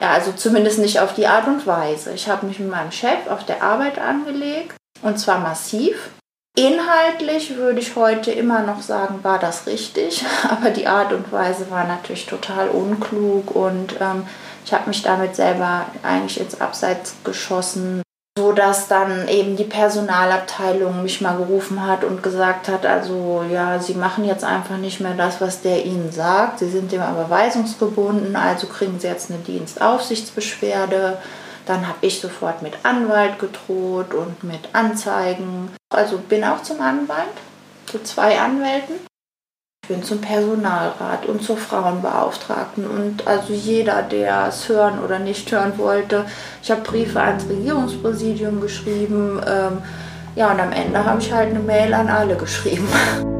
Ja, 0.00 0.12
also 0.12 0.32
zumindest 0.32 0.78
nicht 0.78 1.00
auf 1.00 1.12
die 1.12 1.26
Art 1.26 1.46
und 1.46 1.66
Weise. 1.66 2.14
Ich 2.14 2.30
habe 2.30 2.46
mich 2.46 2.58
mit 2.58 2.70
meinem 2.70 2.92
Chef 2.92 3.26
auf 3.28 3.44
der 3.44 3.62
Arbeit 3.62 3.98
angelegt 3.98 4.79
und 5.02 5.18
zwar 5.18 5.38
massiv. 5.38 6.10
Inhaltlich 6.56 7.56
würde 7.56 7.78
ich 7.78 7.94
heute 7.94 8.32
immer 8.32 8.62
noch 8.62 8.82
sagen, 8.82 9.20
war 9.22 9.38
das 9.38 9.66
richtig, 9.66 10.24
aber 10.50 10.70
die 10.70 10.86
Art 10.86 11.12
und 11.12 11.30
Weise 11.32 11.70
war 11.70 11.84
natürlich 11.84 12.26
total 12.26 12.68
unklug 12.68 13.54
und 13.54 13.94
ähm, 14.00 14.26
ich 14.64 14.72
habe 14.72 14.88
mich 14.88 15.02
damit 15.02 15.36
selber 15.36 15.86
eigentlich 16.02 16.40
ins 16.40 16.60
Abseits 16.60 17.14
geschossen, 17.24 18.02
so 18.36 18.52
dass 18.52 18.88
dann 18.88 19.28
eben 19.28 19.56
die 19.56 19.64
Personalabteilung 19.64 21.02
mich 21.02 21.20
mal 21.20 21.36
gerufen 21.36 21.86
hat 21.86 22.04
und 22.04 22.22
gesagt 22.22 22.68
hat, 22.68 22.84
also 22.84 23.44
ja, 23.50 23.78
sie 23.78 23.94
machen 23.94 24.24
jetzt 24.24 24.44
einfach 24.44 24.76
nicht 24.76 25.00
mehr 25.00 25.14
das, 25.14 25.40
was 25.40 25.62
der 25.62 25.84
ihnen 25.84 26.10
sagt, 26.10 26.58
sie 26.58 26.68
sind 26.68 26.92
dem 26.92 27.00
aber 27.00 27.30
weisungsgebunden, 27.30 28.36
also 28.36 28.66
kriegen 28.66 28.98
sie 28.98 29.08
jetzt 29.08 29.30
eine 29.30 29.40
Dienstaufsichtsbeschwerde. 29.40 31.18
Dann 31.70 31.86
habe 31.86 31.98
ich 32.00 32.20
sofort 32.20 32.62
mit 32.62 32.72
Anwalt 32.82 33.38
gedroht 33.38 34.12
und 34.12 34.42
mit 34.42 34.70
Anzeigen. 34.72 35.70
Also 35.88 36.18
bin 36.18 36.42
auch 36.42 36.64
zum 36.64 36.80
Anwalt, 36.80 37.28
zu 37.86 38.02
zwei 38.02 38.40
Anwälten. 38.40 38.96
Ich 39.84 39.88
bin 39.88 40.02
zum 40.02 40.20
Personalrat 40.20 41.26
und 41.26 41.44
zur 41.44 41.56
Frauenbeauftragten 41.56 42.88
und 42.90 43.24
also 43.24 43.52
jeder, 43.52 44.02
der 44.02 44.48
es 44.48 44.68
hören 44.68 44.98
oder 44.98 45.20
nicht 45.20 45.52
hören 45.52 45.78
wollte. 45.78 46.26
Ich 46.60 46.72
habe 46.72 46.80
Briefe 46.80 47.20
ans 47.20 47.48
Regierungspräsidium 47.48 48.60
geschrieben. 48.60 49.40
Ähm, 49.46 49.78
ja, 50.34 50.50
und 50.50 50.58
am 50.58 50.72
Ende 50.72 51.04
habe 51.04 51.20
ich 51.20 51.32
halt 51.32 51.50
eine 51.50 51.60
Mail 51.60 51.94
an 51.94 52.08
alle 52.08 52.34
geschrieben. 52.34 52.88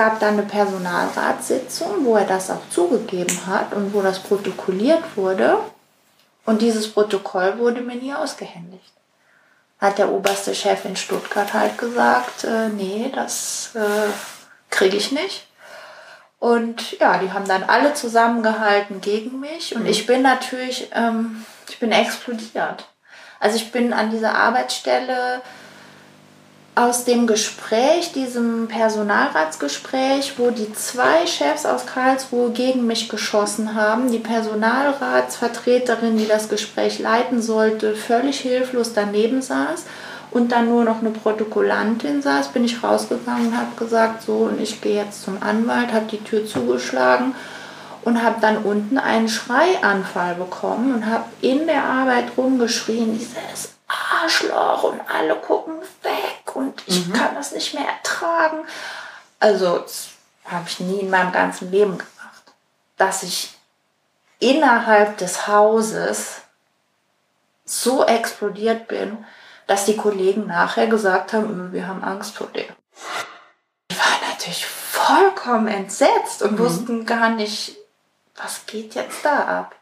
gab 0.00 0.18
dann 0.18 0.38
eine 0.38 0.44
Personalratssitzung, 0.44 2.06
wo 2.06 2.16
er 2.16 2.24
das 2.24 2.48
auch 2.50 2.66
zugegeben 2.70 3.46
hat 3.46 3.74
und 3.74 3.92
wo 3.92 4.00
das 4.00 4.18
protokolliert 4.18 5.04
wurde. 5.14 5.58
Und 6.46 6.62
dieses 6.62 6.90
Protokoll 6.90 7.58
wurde 7.58 7.82
mir 7.82 7.96
nie 7.96 8.14
ausgehändigt. 8.14 8.94
Hat 9.78 9.98
der 9.98 10.10
oberste 10.10 10.54
Chef 10.54 10.86
in 10.86 10.96
Stuttgart 10.96 11.52
halt 11.52 11.76
gesagt, 11.76 12.44
äh, 12.44 12.70
nee, 12.70 13.12
das 13.14 13.72
äh, 13.74 14.08
kriege 14.70 14.96
ich 14.96 15.12
nicht. 15.12 15.46
Und 16.38 16.98
ja, 16.98 17.18
die 17.18 17.32
haben 17.32 17.46
dann 17.46 17.64
alle 17.64 17.92
zusammengehalten 17.92 19.02
gegen 19.02 19.38
mich. 19.38 19.76
Und 19.76 19.82
mhm. 19.82 19.90
ich 19.90 20.06
bin 20.06 20.22
natürlich, 20.22 20.88
ähm, 20.94 21.44
ich 21.68 21.78
bin 21.78 21.92
explodiert. 21.92 22.86
Also 23.38 23.56
ich 23.56 23.70
bin 23.70 23.92
an 23.92 24.10
dieser 24.10 24.34
Arbeitsstelle 24.34 25.42
aus 26.80 27.04
dem 27.04 27.26
Gespräch, 27.26 28.12
diesem 28.12 28.66
Personalratsgespräch, 28.68 30.38
wo 30.38 30.50
die 30.50 30.72
zwei 30.72 31.26
Chefs 31.26 31.66
aus 31.66 31.84
Karlsruhe 31.84 32.52
gegen 32.52 32.86
mich 32.86 33.10
geschossen 33.10 33.74
haben, 33.74 34.10
die 34.10 34.18
Personalratsvertreterin, 34.18 36.16
die 36.16 36.26
das 36.26 36.48
Gespräch 36.48 36.98
leiten 36.98 37.42
sollte, 37.42 37.94
völlig 37.94 38.40
hilflos 38.40 38.94
daneben 38.94 39.42
saß 39.42 39.84
und 40.30 40.52
dann 40.52 40.70
nur 40.70 40.84
noch 40.84 41.00
eine 41.00 41.10
Protokollantin 41.10 42.22
saß, 42.22 42.48
bin 42.48 42.64
ich 42.64 42.82
rausgegangen 42.82 43.48
und 43.48 43.56
habe 43.58 43.76
gesagt, 43.76 44.22
so, 44.22 44.48
und 44.50 44.58
ich 44.58 44.80
gehe 44.80 45.04
jetzt 45.04 45.22
zum 45.22 45.42
Anwalt, 45.42 45.92
habe 45.92 46.06
die 46.10 46.24
Tür 46.24 46.46
zugeschlagen 46.46 47.34
und 48.04 48.22
habe 48.22 48.40
dann 48.40 48.56
unten 48.58 48.96
einen 48.96 49.28
Schreianfall 49.28 50.34
bekommen 50.36 50.94
und 50.94 51.06
habe 51.06 51.24
in 51.42 51.66
der 51.66 51.84
Arbeit 51.84 52.38
rumgeschrien, 52.38 53.18
dieses 53.18 53.74
Arschloch 53.86 54.84
und 54.84 55.00
alle 55.12 55.34
gucken 55.34 55.74
weg 56.02 56.39
und 56.54 56.82
ich 56.86 57.06
mhm. 57.06 57.12
kann 57.12 57.34
das 57.34 57.52
nicht 57.52 57.74
mehr 57.74 57.86
ertragen. 57.86 58.64
Also 59.38 59.78
das 59.78 60.08
habe 60.44 60.68
ich 60.68 60.80
nie 60.80 61.00
in 61.00 61.10
meinem 61.10 61.32
ganzen 61.32 61.70
Leben 61.70 61.98
gemacht, 61.98 62.52
dass 62.96 63.22
ich 63.22 63.54
innerhalb 64.38 65.18
des 65.18 65.46
Hauses 65.46 66.40
so 67.64 68.04
explodiert 68.04 68.88
bin, 68.88 69.24
dass 69.66 69.84
die 69.84 69.96
Kollegen 69.96 70.46
nachher 70.46 70.88
gesagt 70.88 71.32
haben, 71.32 71.72
wir 71.72 71.86
haben 71.86 72.02
Angst 72.02 72.34
vor 72.34 72.48
dir. 72.48 72.66
Die 73.90 73.98
waren 73.98 74.30
natürlich 74.30 74.66
vollkommen 74.66 75.68
entsetzt 75.68 76.42
und 76.42 76.52
mhm. 76.52 76.58
wussten 76.58 77.06
gar 77.06 77.30
nicht, 77.30 77.76
was 78.34 78.66
geht 78.66 78.94
jetzt 78.94 79.24
da 79.24 79.60
ab. 79.60 79.76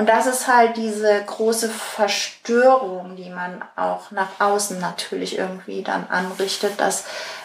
Und 0.00 0.06
das 0.06 0.24
ist 0.24 0.48
halt 0.48 0.78
diese 0.78 1.22
große 1.26 1.68
Verstörung, 1.68 3.16
die 3.16 3.28
man 3.28 3.62
auch 3.76 4.10
nach 4.12 4.40
außen 4.40 4.80
natürlich 4.80 5.36
irgendwie 5.36 5.82
dann 5.82 6.06
anrichtet, 6.08 6.80
dass 6.80 7.04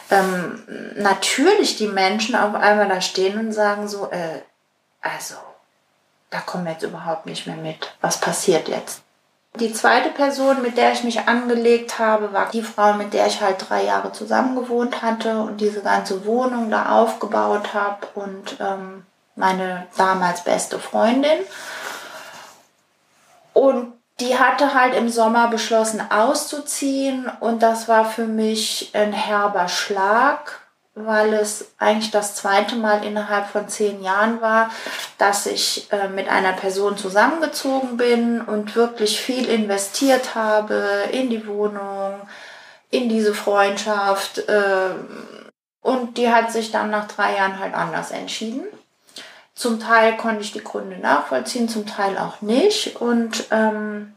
ähm, 0.10 0.64
natürlich 0.96 1.76
die 1.76 1.90
Menschen 1.90 2.34
auf 2.34 2.56
einmal 2.56 2.88
da 2.88 3.02
stehen 3.02 3.38
und 3.38 3.52
sagen 3.52 3.90
so, 3.90 4.10
äh, 4.10 4.40
also, 5.02 5.36
da 6.30 6.40
kommen 6.40 6.64
wir 6.64 6.72
jetzt 6.72 6.84
überhaupt 6.84 7.26
nicht 7.26 7.46
mehr 7.46 7.58
mit. 7.58 7.94
Was 8.00 8.22
passiert 8.22 8.70
jetzt? 8.70 9.02
Die 9.60 9.74
zweite 9.74 10.12
Person, 10.12 10.62
mit 10.62 10.78
der 10.78 10.94
ich 10.94 11.04
mich 11.04 11.28
angelegt 11.28 12.00
habe, 12.00 12.32
war 12.32 12.50
die 12.52 12.64
Frau, 12.64 12.94
mit 12.94 13.14
der 13.14 13.28
ich 13.28 13.42
halt 13.42 13.66
drei 13.68 13.84
Jahre 13.84 14.14
zusammen 14.14 14.56
gewohnt 14.56 15.02
hatte 15.02 15.40
und 15.40 15.60
diese 15.60 15.82
ganze 15.82 16.26
Wohnung 16.26 16.72
da 16.72 17.02
aufgebaut 17.02 17.74
habe 17.74 18.08
und 18.16 18.56
ähm, 18.62 19.06
meine 19.36 19.88
damals 19.98 20.46
beste 20.46 20.80
Freundin. 20.80 21.40
Und 23.56 23.94
die 24.20 24.38
hatte 24.38 24.74
halt 24.74 24.96
im 24.96 25.08
Sommer 25.08 25.48
beschlossen 25.48 26.02
auszuziehen 26.12 27.32
und 27.40 27.64
das 27.64 27.88
war 27.88 28.04
für 28.04 28.26
mich 28.26 28.92
ein 28.92 29.14
herber 29.14 29.70
Schlag, 29.70 30.60
weil 30.94 31.34
es 31.34 31.72
eigentlich 31.78 32.12
das 32.12 32.36
zweite 32.36 32.76
Mal 32.76 33.06
innerhalb 33.06 33.48
von 33.48 33.70
zehn 33.70 34.04
Jahren 34.04 34.42
war, 34.42 34.72
dass 35.18 35.46
ich 35.46 35.88
äh, 35.94 36.10
mit 36.10 36.28
einer 36.28 36.52
Person 36.52 36.98
zusammengezogen 36.98 37.96
bin 37.96 38.42
und 38.42 38.76
wirklich 38.76 39.22
viel 39.22 39.46
investiert 39.48 40.36
habe 40.36 41.10
in 41.14 41.30
die 41.30 41.48
Wohnung, 41.48 42.20
in 42.92 43.08
diese 43.08 43.34
Freundschaft. 43.34 44.40
Äh, 44.50 44.96
und 45.80 46.18
die 46.18 46.30
hat 46.30 46.52
sich 46.52 46.72
dann 46.72 46.90
nach 46.90 47.08
drei 47.08 47.38
Jahren 47.38 47.58
halt 47.58 47.74
anders 47.74 48.12
entschieden. 48.12 48.66
Zum 49.56 49.80
Teil 49.80 50.18
konnte 50.18 50.42
ich 50.42 50.52
die 50.52 50.64
Gründe 50.64 50.98
nachvollziehen, 50.98 51.70
zum 51.70 51.88
Teil 51.88 52.18
auch 52.18 52.42
nicht. 52.42 52.98
Und 52.98 53.46
ähm, 53.52 54.14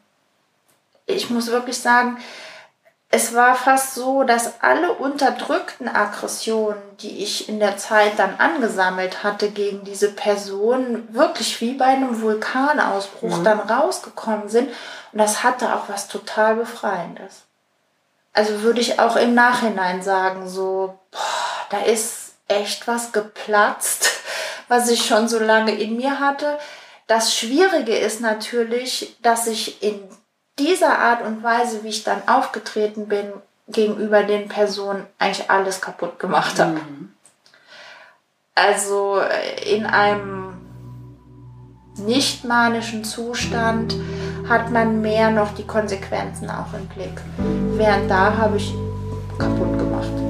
ich 1.07 1.31
muss 1.31 1.47
wirklich 1.47 1.79
sagen, 1.79 2.19
es 3.11 3.35
war 3.35 3.55
fast 3.55 3.95
so, 3.95 4.25
dass 4.25 4.61
alle 4.61 4.93
unterdrückten 4.93 5.89
Aggressionen, 5.89 6.83
die 7.01 7.23
ich 7.23 7.49
in 7.49 7.59
der 7.59 7.79
Zeit 7.79 8.19
dann 8.19 8.35
angesammelt 8.39 9.23
hatte 9.23 9.51
gegen 9.51 9.85
diese 9.85 10.11
Person, 10.11 11.09
wirklich 11.15 11.61
wie 11.61 11.73
bei 11.73 11.87
einem 11.87 12.21
Vulkanausbruch 12.21 13.39
mhm. 13.39 13.45
dann 13.45 13.61
rausgekommen 13.61 14.49
sind. 14.49 14.69
Und 15.13 15.19
das 15.19 15.43
hatte 15.43 15.75
auch 15.75 15.89
was 15.89 16.09
total 16.09 16.57
Befreiendes. 16.57 17.45
Also 18.35 18.63
würde 18.63 18.81
ich 18.81 19.01
auch 19.01 19.17
im 19.17 19.35
Nachhinein 19.35 20.03
sagen, 20.03 20.49
so, 20.49 20.99
boah, 21.11 21.21
da 21.71 21.79
ist 21.79 22.35
echt 22.47 22.87
was 22.87 23.13
geplatzt 23.13 24.18
was 24.69 24.91
ich 24.91 25.05
schon 25.05 25.29
so 25.29 25.39
lange 25.39 25.73
in 25.73 25.97
mir 25.97 26.21
hatte. 26.21 26.59
Das 27.07 27.35
Schwierige 27.35 27.97
ist 27.97 28.21
natürlich, 28.21 29.17
dass 29.23 29.47
ich 29.47 29.83
in 29.83 29.99
dieser 30.59 30.99
Art 30.99 31.25
und 31.25 31.43
Weise, 31.43 31.83
wie 31.83 31.89
ich 31.89 32.05
dann 32.05 32.27
aufgetreten 32.27 33.09
bin, 33.09 33.33
gegenüber 33.69 34.23
den 34.23 34.49
Personen 34.49 35.07
eigentlich 35.19 35.51
alles 35.51 35.81
kaputt 35.81 36.19
gemacht 36.19 36.59
habe. 36.59 36.73
Mhm. 36.73 37.13
Also 38.55 39.21
äh, 39.21 39.77
in 39.77 39.87
einem 39.87 40.57
nicht 41.97 42.45
manischen 42.45 43.05
Zustand 43.05 43.95
hat 44.49 44.71
man 44.71 45.01
mehr 45.01 45.31
noch 45.31 45.55
die 45.55 45.67
Konsequenzen 45.67 46.49
auch 46.51 46.73
im 46.73 46.87
Blick. 46.89 47.21
Während 47.77 48.11
da 48.11 48.37
habe 48.37 48.57
ich 48.57 48.73
kaputt 49.39 49.79
gemacht. 49.79 50.28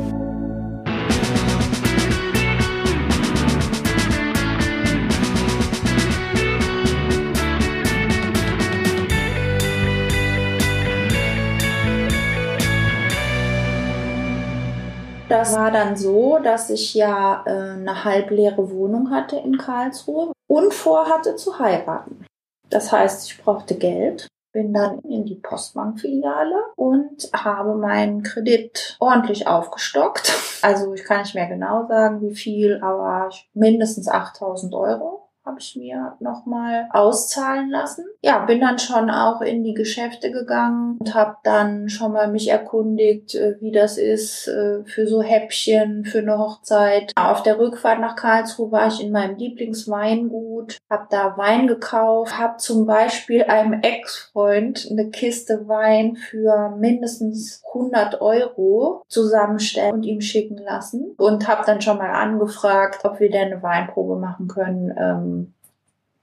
Das 15.28 15.54
war 15.54 15.70
dann 15.70 15.96
so, 15.96 16.38
dass 16.38 16.70
ich 16.70 16.94
ja 16.94 17.44
äh, 17.46 17.50
eine 17.50 18.04
halbleere 18.04 18.70
Wohnung 18.70 19.10
hatte 19.10 19.36
in 19.36 19.58
Karlsruhe 19.58 20.32
und 20.46 20.72
vorhatte 20.72 21.36
zu 21.36 21.58
heiraten. 21.58 22.24
Das 22.70 22.92
heißt, 22.92 23.30
ich 23.30 23.42
brauchte 23.42 23.76
Geld 23.76 24.28
bin 24.52 24.72
dann 24.72 24.98
in 25.00 25.24
die 25.24 25.36
Postbankfiliale 25.36 26.72
und 26.74 27.28
habe 27.32 27.74
meinen 27.74 28.22
Kredit 28.22 28.96
ordentlich 28.98 29.46
aufgestockt. 29.46 30.32
Also 30.60 30.92
ich 30.92 31.04
kann 31.04 31.20
nicht 31.20 31.36
mehr 31.36 31.46
genau 31.46 31.86
sagen, 31.86 32.20
wie 32.20 32.34
viel, 32.34 32.80
aber 32.82 33.30
mindestens 33.54 34.08
8000 34.08 34.74
Euro 34.74 35.27
habe 35.48 35.60
ich 35.60 35.76
mir 35.76 36.16
nochmal 36.20 36.88
auszahlen 36.92 37.70
lassen. 37.70 38.04
Ja, 38.22 38.44
bin 38.44 38.60
dann 38.60 38.78
schon 38.78 39.10
auch 39.10 39.40
in 39.40 39.64
die 39.64 39.74
Geschäfte 39.74 40.30
gegangen 40.30 40.98
und 41.00 41.14
habe 41.14 41.36
dann 41.42 41.88
schon 41.88 42.12
mal 42.12 42.28
mich 42.28 42.50
erkundigt, 42.50 43.34
äh, 43.34 43.56
wie 43.60 43.72
das 43.72 43.96
ist 43.96 44.46
äh, 44.48 44.84
für 44.84 45.06
so 45.06 45.22
Häppchen, 45.22 46.04
für 46.04 46.18
eine 46.18 46.38
Hochzeit. 46.38 47.12
Auf 47.16 47.42
der 47.42 47.58
Rückfahrt 47.58 48.00
nach 48.00 48.16
Karlsruhe 48.16 48.70
war 48.70 48.88
ich 48.88 49.02
in 49.02 49.10
meinem 49.10 49.36
Lieblingsweingut, 49.36 50.76
habe 50.90 51.06
da 51.10 51.36
Wein 51.38 51.66
gekauft, 51.66 52.38
habe 52.38 52.58
zum 52.58 52.86
Beispiel 52.86 53.44
einem 53.44 53.80
Ex-Freund 53.80 54.88
eine 54.90 55.10
Kiste 55.10 55.66
Wein 55.66 56.16
für 56.16 56.76
mindestens 56.78 57.62
100 57.72 58.20
Euro 58.20 59.02
zusammenstellen 59.08 59.92
und 59.94 60.02
ihm 60.02 60.20
schicken 60.20 60.58
lassen 60.58 61.14
und 61.16 61.48
habe 61.48 61.62
dann 61.64 61.80
schon 61.80 61.96
mal 61.96 62.10
angefragt, 62.10 63.04
ob 63.04 63.20
wir 63.20 63.30
denn 63.30 63.52
eine 63.52 63.62
Weinprobe 63.62 64.16
machen 64.16 64.48
können. 64.48 65.37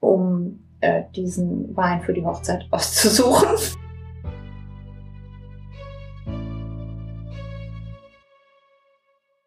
Um 0.00 0.60
äh, 0.80 1.04
diesen 1.14 1.76
Wein 1.76 2.02
für 2.02 2.12
die 2.12 2.24
Hochzeit 2.24 2.66
auszusuchen. 2.70 3.48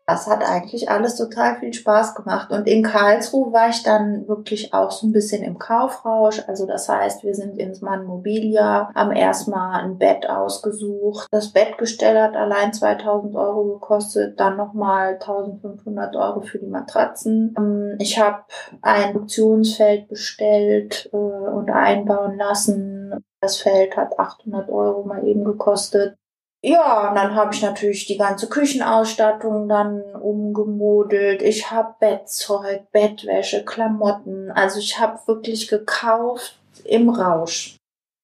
Das 0.09 0.25
hat 0.25 0.43
eigentlich 0.43 0.89
alles 0.89 1.15
total 1.15 1.57
viel 1.57 1.71
Spaß 1.71 2.15
gemacht. 2.15 2.51
Und 2.51 2.67
in 2.67 2.81
Karlsruhe 2.81 3.53
war 3.53 3.69
ich 3.69 3.83
dann 3.83 4.27
wirklich 4.27 4.73
auch 4.73 4.89
so 4.89 5.05
ein 5.05 5.11
bisschen 5.11 5.43
im 5.43 5.59
Kaufrausch. 5.59 6.41
Also 6.47 6.65
das 6.65 6.89
heißt, 6.89 7.23
wir 7.23 7.35
sind 7.35 7.59
ins 7.59 7.81
Mann 7.81 8.05
Mobilia, 8.05 8.89
haben 8.95 9.11
erstmal 9.11 9.81
ein 9.81 9.99
Bett 9.99 10.27
ausgesucht. 10.27 11.27
Das 11.31 11.53
Bettgestell 11.53 12.19
hat 12.19 12.35
allein 12.35 12.73
2000 12.73 13.35
Euro 13.35 13.73
gekostet, 13.73 14.39
dann 14.39 14.57
nochmal 14.57 15.13
1500 15.13 16.15
Euro 16.15 16.41
für 16.41 16.57
die 16.57 16.65
Matratzen. 16.65 17.53
Ähm, 17.55 17.95
ich 17.99 18.19
habe 18.19 18.43
ein 18.81 19.09
Induktionsfeld 19.09 20.07
bestellt 20.07 21.09
äh, 21.13 21.17
und 21.17 21.69
einbauen 21.69 22.35
lassen. 22.35 23.13
Das 23.41 23.57
Feld 23.57 23.95
hat 23.95 24.17
800 24.17 24.69
Euro 24.69 25.03
mal 25.03 25.25
eben 25.25 25.43
gekostet. 25.43 26.18
Ja, 26.61 27.09
und 27.09 27.15
dann 27.15 27.35
habe 27.35 27.53
ich 27.53 27.61
natürlich 27.61 28.05
die 28.05 28.17
ganze 28.17 28.49
Küchenausstattung 28.49 29.69
dann 29.69 30.01
umgemodelt. 30.15 31.41
Ich 31.41 31.71
habe 31.71 31.95
Bettzeug, 31.99 32.91
Bettwäsche, 32.91 33.63
Klamotten. 33.63 34.51
Also 34.51 34.79
ich 34.79 34.99
habe 34.99 35.19
wirklich 35.25 35.69
gekauft 35.69 36.59
im 36.83 37.09
Rausch. 37.09 37.77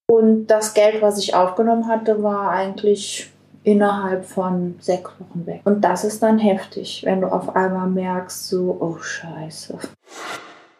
Und 0.07 0.47
das 0.47 0.73
Geld, 0.73 1.01
was 1.01 1.17
ich 1.17 1.33
aufgenommen 1.33 1.87
hatte, 1.87 2.21
war 2.21 2.51
eigentlich 2.51 3.31
innerhalb 3.63 4.25
von 4.25 4.75
sechs 4.79 5.11
Wochen 5.19 5.45
weg. 5.45 5.61
Und 5.63 5.81
das 5.81 6.03
ist 6.03 6.21
dann 6.21 6.37
heftig, 6.37 7.03
wenn 7.05 7.21
du 7.21 7.27
auf 7.27 7.55
einmal 7.55 7.87
merkst, 7.87 8.47
so, 8.49 8.77
oh 8.79 8.97
scheiße 8.97 9.79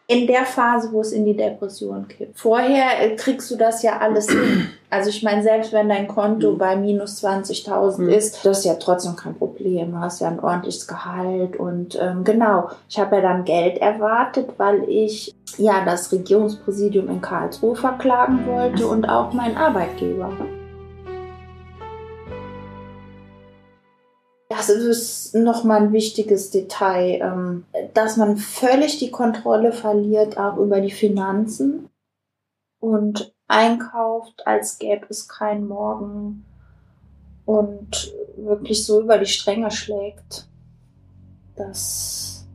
in 0.08 0.28
der 0.28 0.46
Phase, 0.46 0.92
wo 0.92 1.02
es 1.02 1.12
in 1.12 1.26
die 1.26 1.36
Depression 1.36 2.08
kippt. 2.08 2.38
Vorher 2.38 3.02
äh, 3.02 3.16
kriegst 3.16 3.50
du 3.50 3.56
das 3.56 3.82
ja 3.82 4.00
alles 4.00 4.30
hin. 4.30 4.70
Also 4.92 5.10
ich 5.10 5.24
meine, 5.24 5.44
selbst 5.44 5.74
wenn 5.74 5.90
dein 5.90 6.08
Konto 6.08 6.54
mhm. 6.54 6.58
bei 6.58 6.76
minus 6.76 7.22
20.000 7.22 8.02
mhm. 8.02 8.10
ist, 8.10 8.46
das 8.46 8.60
ist 8.60 8.66
ja 8.66 8.76
trotzdem 8.76 9.16
kein 9.16 9.36
Problem. 9.36 9.92
Du 9.92 10.00
hast 10.00 10.22
ja 10.22 10.30
ein 10.30 10.40
ordentliches 10.40 10.88
Gehalt 10.88 11.58
und 11.58 11.98
ähm, 12.00 12.24
genau. 12.24 12.70
Ich 12.88 12.98
habe 13.00 13.18
ja 13.18 13.22
dann 13.24 13.44
Geld 13.44 13.80
erwartet, 13.80 14.52
weil 14.58 14.88
ich 14.88 15.36
ja 15.58 15.84
das 15.84 16.12
Regierungspräsidium 16.12 17.10
in 17.10 17.20
Karlsruhe 17.20 17.76
verklagen 17.76 18.46
wollte 18.48 18.88
und 18.88 19.10
auch 19.10 19.34
meinen 19.34 19.58
Arbeitgeber. 19.58 20.32
Das 24.58 24.70
ist 24.70 25.36
nochmal 25.36 25.82
ein 25.82 25.92
wichtiges 25.92 26.50
Detail, 26.50 27.20
ähm, 27.22 27.66
dass 27.94 28.18
man 28.18 28.38
völlig 28.38 29.00
die 29.00 29.12
Kontrolle 29.12 29.72
verliert, 29.72 30.38
auch 30.38 30.58
über 30.58 30.80
die 30.80 30.92
Finanzen 30.92 31.90
und 32.80 33.34
einkauft, 33.48 34.46
als 34.46 34.80
gäbe 34.80 35.08
es 35.10 35.28
kein 35.28 35.68
Morgen 35.68 36.46
und 37.46 38.14
wirklich 38.38 38.86
so 38.86 39.02
über 39.02 39.18
die 39.18 39.26
Stränge 39.26 39.72
schlägt, 39.72 40.48
dass 41.56 42.48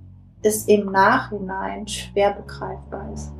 es 0.42 0.66
im 0.66 0.90
Nachhinein 0.90 1.86
schwer 1.86 2.32
begreifbar 2.32 3.12
ist. 3.12 3.30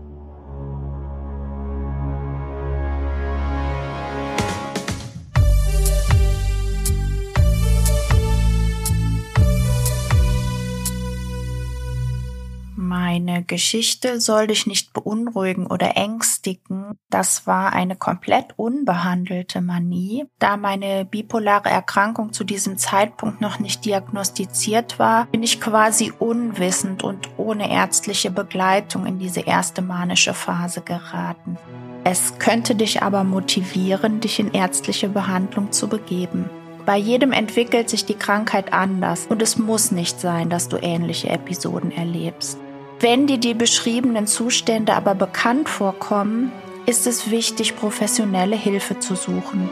Meine 13.11 13.43
Geschichte 13.43 14.21
soll 14.21 14.47
dich 14.47 14.69
nicht 14.69 14.93
beunruhigen 14.93 15.67
oder 15.67 15.97
ängstigen. 15.97 16.97
Das 17.11 17.45
war 17.45 17.73
eine 17.73 17.97
komplett 17.97 18.55
unbehandelte 18.55 19.61
Manie. 19.61 20.27
Da 20.39 20.57
meine 20.57 21.05
bipolare 21.05 21.71
Erkrankung 21.71 22.33
zu 22.33 22.45
diesem 22.45 22.79
Zeitpunkt 22.79 23.41
noch 23.41 23.59
nicht 23.59 23.85
diagnostiziert 23.85 25.01
war, 25.01 25.27
bin 25.27 25.43
ich 25.43 25.61
quasi 25.61 26.13
unwissend 26.21 27.03
und 27.03 27.29
ohne 27.37 27.73
ärztliche 27.73 28.31
Begleitung 28.31 29.07
in 29.07 29.19
diese 29.19 29.41
erste 29.41 29.83
manische 29.83 30.33
Phase 30.33 30.81
geraten. 30.81 31.59
Es 32.05 32.39
könnte 32.39 32.77
dich 32.77 33.03
aber 33.03 33.25
motivieren, 33.25 34.21
dich 34.21 34.39
in 34.39 34.53
ärztliche 34.53 35.09
Behandlung 35.09 35.73
zu 35.73 35.89
begeben. 35.89 36.49
Bei 36.87 36.97
jedem 36.97 37.33
entwickelt 37.33 37.91
sich 37.91 38.05
die 38.05 38.15
Krankheit 38.15 38.73
anders 38.73 39.27
und 39.29 39.43
es 39.43 39.59
muss 39.59 39.91
nicht 39.91 40.21
sein, 40.21 40.49
dass 40.49 40.69
du 40.69 40.77
ähnliche 40.81 41.29
Episoden 41.29 41.91
erlebst. 41.91 42.57
Wenn 43.03 43.27
dir 43.27 43.39
die 43.39 43.55
beschriebenen 43.55 44.27
Zustände 44.27 44.93
aber 44.93 45.15
bekannt 45.15 45.71
vorkommen, 45.71 46.53
ist 46.85 47.07
es 47.07 47.31
wichtig, 47.31 47.75
professionelle 47.75 48.57
Hilfe 48.57 48.99
zu 48.99 49.15
suchen. 49.15 49.71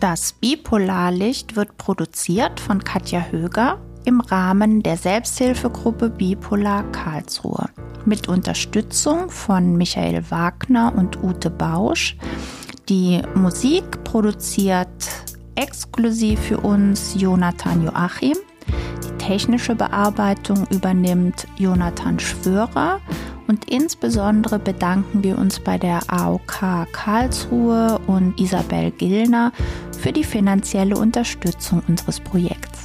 Das 0.00 0.32
Bipolarlicht 0.32 1.56
wird 1.56 1.76
produziert 1.76 2.58
von 2.58 2.82
Katja 2.82 3.26
Höger 3.30 3.78
im 4.04 4.20
Rahmen 4.20 4.82
der 4.82 4.96
Selbsthilfegruppe 4.96 6.10
Bipolar 6.10 6.84
Karlsruhe 6.92 7.68
mit 8.04 8.28
Unterstützung 8.28 9.30
von 9.30 9.76
Michael 9.76 10.30
Wagner 10.30 10.92
und 10.96 11.22
Ute 11.22 11.50
Bausch. 11.50 12.16
Die 12.88 13.22
Musik 13.34 14.04
produziert 14.04 14.88
exklusiv 15.54 16.40
für 16.40 16.58
uns 16.58 17.14
Jonathan 17.16 17.84
Joachim. 17.84 18.36
Die 19.04 19.18
technische 19.18 19.74
Bearbeitung 19.74 20.66
übernimmt 20.70 21.46
Jonathan 21.56 22.18
Schwörer 22.18 23.00
und 23.46 23.68
insbesondere 23.70 24.58
bedanken 24.58 25.22
wir 25.22 25.36
uns 25.36 25.60
bei 25.60 25.76
der 25.76 26.00
AOK 26.06 26.86
Karlsruhe 26.92 28.00
und 28.06 28.40
Isabel 28.40 28.92
Gillner 28.92 29.52
für 29.98 30.12
die 30.12 30.24
finanzielle 30.24 30.96
Unterstützung 30.96 31.82
unseres 31.86 32.20
Projekts. 32.20 32.79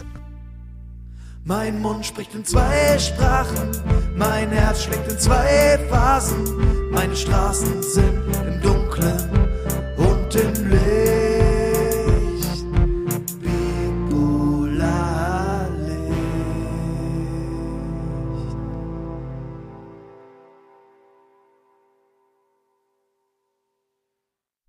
Mein 1.48 1.80
Mund 1.80 2.04
spricht 2.04 2.34
in 2.34 2.44
zwei 2.44 2.98
Sprachen, 2.98 3.70
mein 4.16 4.50
Herz 4.50 4.82
schlägt 4.82 5.12
in 5.12 5.20
zwei 5.20 5.78
Phasen, 5.92 6.90
meine 6.90 7.16
Straßen 7.16 7.84
sind 7.84 8.24
im 8.48 8.62
Dunkeln 8.64 9.30
und 9.96 10.36
im 10.36 10.70
Licht. 10.72 10.95